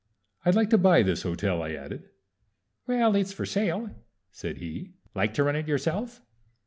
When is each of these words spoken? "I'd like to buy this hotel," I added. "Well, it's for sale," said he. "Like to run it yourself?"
"I'd 0.43 0.55
like 0.55 0.71
to 0.71 0.79
buy 0.79 1.03
this 1.03 1.21
hotel," 1.21 1.61
I 1.61 1.73
added. 1.73 2.09
"Well, 2.87 3.15
it's 3.15 3.33
for 3.33 3.45
sale," 3.45 3.91
said 4.31 4.57
he. 4.57 4.93
"Like 5.13 5.35
to 5.35 5.43
run 5.43 5.55
it 5.55 5.67
yourself?" 5.67 6.23